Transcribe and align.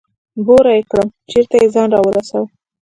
بوره 0.45 0.71
يې 0.77 0.81
کړم 0.89 1.07
چېرته 1.31 1.55
يې 1.61 1.67
ځان 1.73 1.89
راورسوه. 1.93 2.47